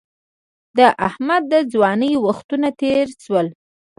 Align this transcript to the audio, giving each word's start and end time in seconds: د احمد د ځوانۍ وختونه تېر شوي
د 0.77 0.79
احمد 1.07 1.43
د 1.53 1.53
ځوانۍ 1.71 2.13
وختونه 2.25 2.67
تېر 2.81 3.05
شوي 3.23 3.43